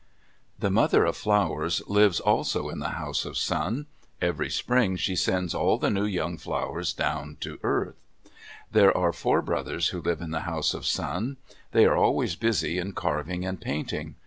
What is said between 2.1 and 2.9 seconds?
also in